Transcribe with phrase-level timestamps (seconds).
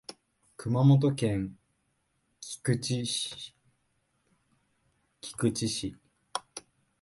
[0.57, 1.55] 熊本県
[2.39, 3.55] 菊池市